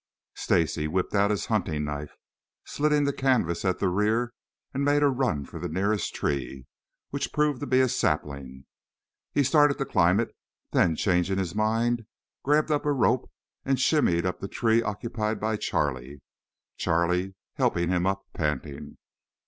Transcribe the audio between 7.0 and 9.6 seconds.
which proved to be a sapling. He